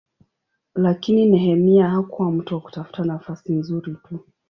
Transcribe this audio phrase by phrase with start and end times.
[0.75, 4.19] Lakini Nehemia hakuwa mtu wa kutafuta nafasi nzuri tu.